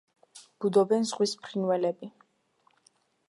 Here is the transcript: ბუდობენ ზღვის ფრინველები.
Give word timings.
ბუდობენ 0.63 1.05
ზღვის 1.09 1.35
ფრინველები. 1.45 2.09